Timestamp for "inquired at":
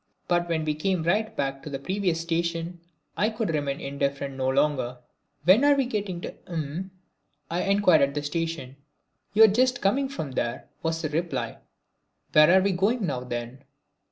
7.65-8.15